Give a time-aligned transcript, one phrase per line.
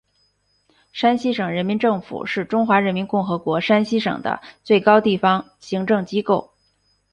[0.91, 6.49] 山西省人民政府是中华人民共和国山西省的最高地方行政机构。